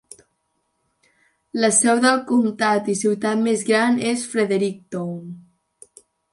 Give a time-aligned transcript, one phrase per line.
[1.65, 5.25] La seu del comtat i ciutat més gran és Fredericktown.